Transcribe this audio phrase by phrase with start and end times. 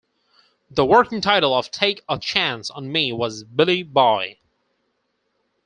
[0.71, 4.39] The working title of "Take a Chance on Me" was "Billy Boy".